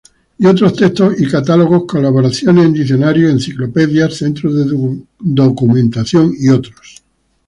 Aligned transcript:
Y 0.39 0.47
otros 0.47 0.73
textos 0.75 1.21
y 1.21 1.27
catálogos, 1.27 1.83
colaboraciones 1.85 2.65
en 2.65 2.73
diccionarios, 2.73 3.31
enciclopedias, 3.31 4.15
centros 4.15 4.55
de 4.55 4.65
documentación 5.19 6.33
y 6.39 6.49
otros. 6.49 7.03